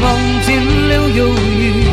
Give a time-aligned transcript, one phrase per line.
[0.00, 0.16] 望
[0.46, 0.48] 见
[0.88, 1.84] 了忧郁，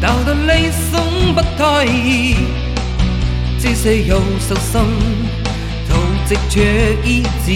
[0.00, 2.36] 到得离心不太易。
[3.58, 4.80] 即使有伤心，
[5.88, 7.46] 投掷却已迟。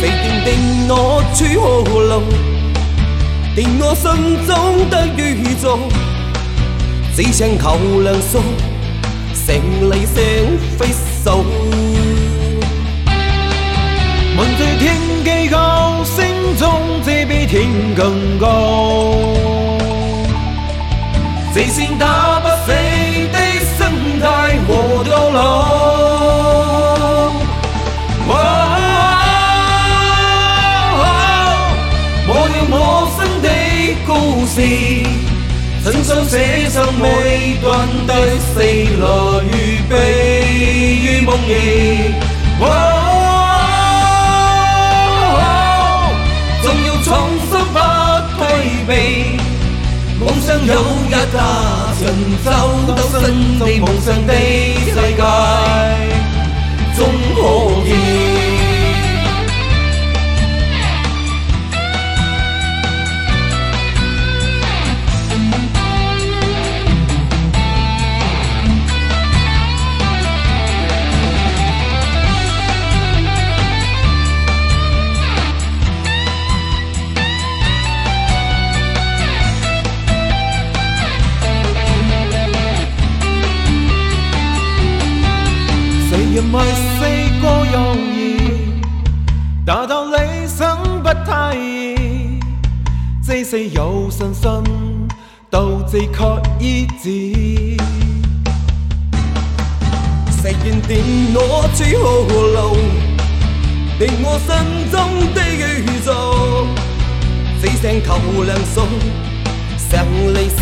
[0.00, 0.48] 谁定定
[0.88, 1.66] 我去何
[2.00, 2.22] 路？
[3.54, 4.06] 定我心
[4.46, 5.78] 中的宇宙。
[7.14, 8.42] 只想靠两双，
[9.34, 10.16] 千里千
[10.78, 11.44] 里愁。
[14.38, 16.24] 问在天几高心
[16.56, 19.38] 中这比天更高。
[21.52, 22.72] 自信打不死
[23.32, 23.38] 的
[23.76, 25.40] 心态活到老
[28.28, 28.30] wo
[32.28, 32.76] 我用我
[33.16, 33.48] 心的
[34.06, 34.10] 故
[34.46, 34.56] 事
[35.82, 36.34] 亲想写
[36.68, 37.04] 上每
[37.60, 37.66] 段
[38.06, 38.54] 的失
[39.00, 39.02] 乐
[39.42, 39.52] 与
[39.88, 39.92] 悲
[41.02, 41.28] 与梦
[50.20, 50.74] 梦想有
[51.06, 52.00] 一架神
[52.44, 52.50] 州
[52.88, 54.32] 鬥新地夢想的
[54.84, 55.22] 世界，
[56.96, 56.98] 终
[57.36, 57.40] 可
[57.86, 58.27] 以。
[86.37, 87.01] 谁人为四
[87.41, 88.37] 个犹豫，
[89.65, 90.15] 达到理
[90.47, 92.39] 想不太易，
[93.25, 94.51] 这是有信心，
[95.49, 97.09] 斗志却意志。
[100.43, 101.83] 谁愿定我处
[102.29, 102.77] 何路？
[103.97, 104.53] 定我心
[104.91, 104.95] 中
[105.33, 106.67] 的宇宙，
[107.59, 108.07] 只想求
[108.43, 108.85] 良数，
[109.89, 110.37] 向理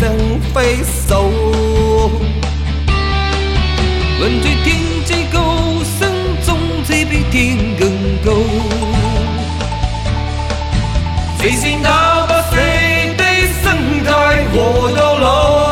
[0.54, 1.30] 飞手。
[4.18, 4.95] 问这天最高，心中
[7.31, 8.43] thiên gừng câu
[11.41, 15.67] vì gì đã bắt xây tây sân đại vô đô lâu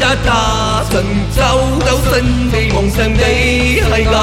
[0.00, 0.94] 架神
[1.36, 1.42] 州
[1.80, 2.14] 斗新
[2.50, 4.16] 地梦想的世界，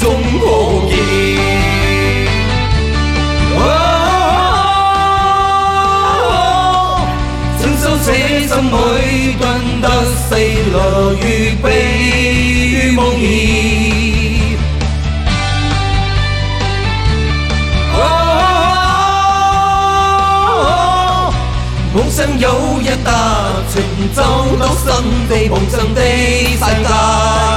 [0.00, 0.02] 总
[0.40, 0.44] 可
[0.88, 0.94] 以。
[7.58, 8.08] 亲手写
[8.48, 8.70] 上每
[9.38, 9.42] 段
[9.82, 10.78] 得死来
[11.20, 11.22] 预
[11.62, 11.64] 备
[12.70, 13.95] 于梦儿。
[21.97, 22.49] 梦想有
[22.79, 23.09] 一笪
[23.73, 23.81] 成
[24.13, 24.21] 就
[24.59, 27.56] 到新地梦想的世界。